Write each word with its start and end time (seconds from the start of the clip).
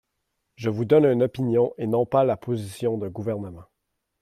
Je 0.55 0.71
vous 0.71 0.83
donne 0.83 1.05
une 1.05 1.21
opinion, 1.21 1.75
et 1.77 1.85
non 1.85 2.07
pas 2.07 2.23
la 2.23 2.35
position 2.35 2.97
d’un 2.97 3.09
gouvernement. 3.09 3.65